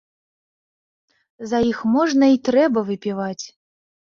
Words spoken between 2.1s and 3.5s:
й трэба выпіваць.